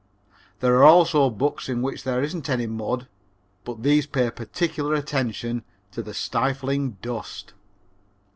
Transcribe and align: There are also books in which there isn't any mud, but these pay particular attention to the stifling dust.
There 0.61 0.75
are 0.77 0.83
also 0.83 1.29
books 1.29 1.69
in 1.69 1.83
which 1.83 2.03
there 2.03 2.23
isn't 2.23 2.49
any 2.49 2.65
mud, 2.65 3.07
but 3.63 3.83
these 3.83 4.07
pay 4.07 4.31
particular 4.31 4.95
attention 4.95 5.63
to 5.91 6.01
the 6.01 6.15
stifling 6.15 6.93
dust. 7.03 7.53